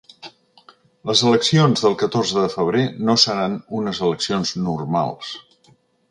[1.09, 5.35] Les eleccions del catorze de febrer no seran unes eleccions normals.